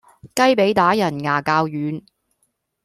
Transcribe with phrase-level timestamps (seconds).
[0.35, 2.01] 雞脾打人牙較軟